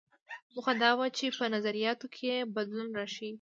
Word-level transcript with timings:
موخه 0.55 0.73
دا 0.83 0.91
وه 0.97 1.07
چې 1.17 1.25
په 1.37 1.45
نظریاتو 1.55 2.05
کې 2.13 2.23
یې 2.31 2.37
بدلون 2.55 2.89
راشي. 2.99 3.29